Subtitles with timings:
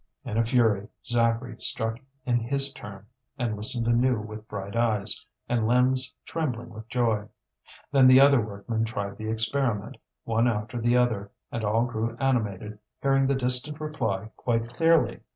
[0.25, 3.05] In a fury, Zacharie struck in his turn,
[3.37, 7.27] and listened anew with bright eyes, and limbs trembling with joy.
[7.91, 12.79] Then the other workmen tried the experiment, one after the other, and all grew animated,
[12.99, 15.19] hearing the distant reply quite clearly.